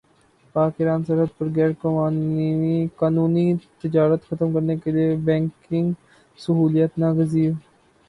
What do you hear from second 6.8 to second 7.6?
ناگزیر